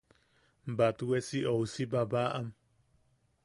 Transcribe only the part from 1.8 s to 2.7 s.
babaʼam?